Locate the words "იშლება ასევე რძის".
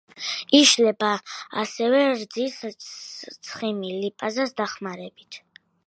0.59-2.57